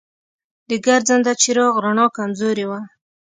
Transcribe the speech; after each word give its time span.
د 0.69 0.71
ګرځنده 0.85 1.33
چراغ 1.41 1.73
رڼا 1.83 2.05
کمزورې 2.17 2.65
وه. 2.69 2.79